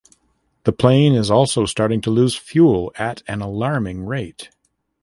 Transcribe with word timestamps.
The 0.63 0.71
plane 0.71 1.13
is 1.13 1.29
also 1.29 1.67
starting 1.67 2.01
to 2.01 2.09
lose 2.09 2.33
fuel 2.35 2.91
at 2.95 3.21
an 3.27 3.39
alarming 3.41 4.03
rate. 4.03 4.49